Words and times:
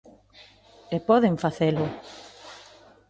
E 0.95 0.97
poden 1.07 1.35
facelo! 1.43 1.85